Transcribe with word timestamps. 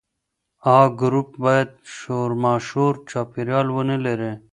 A 0.77 0.77
ګروپ 0.99 1.29
باید 1.43 1.69
شورماشور 1.97 2.93
چاپیریال 3.09 3.67
ونه 3.71 3.97
لري. 4.05 4.31